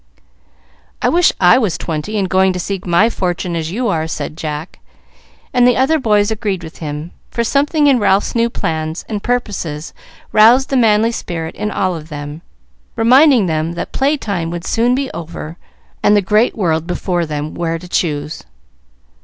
"I 1.03 1.09
wish 1.09 1.31
I 1.39 1.59
was 1.59 1.77
twenty, 1.77 2.17
and 2.17 2.27
going 2.27 2.53
to 2.53 2.59
seek 2.59 2.87
my 2.87 3.07
fortune, 3.07 3.55
as 3.55 3.69
you 3.71 3.87
are," 3.87 4.07
said 4.07 4.35
Jack; 4.35 4.79
and 5.53 5.67
the 5.67 5.77
other 5.77 5.99
boys 5.99 6.31
agreed 6.31 6.63
with 6.63 6.79
him, 6.79 7.11
for 7.29 7.43
something 7.43 7.85
in 7.85 7.99
Ralph's 7.99 8.33
new 8.33 8.49
plans 8.49 9.05
and 9.07 9.21
purposes 9.21 9.93
roused 10.31 10.69
the 10.71 10.75
manly 10.75 11.11
spirit 11.11 11.53
in 11.53 11.69
all 11.69 11.95
of 11.95 12.09
them, 12.09 12.41
reminding 12.95 13.45
them 13.45 13.73
that 13.73 13.91
playtime 13.91 14.49
would 14.49 14.65
soon 14.65 14.95
be 14.95 15.11
over, 15.11 15.59
and 16.01 16.17
the 16.17 16.21
great 16.23 16.55
world 16.57 16.87
before 16.87 17.27
them, 17.27 17.53
where 17.53 17.77
to 17.77 17.87
choose. 17.87 18.43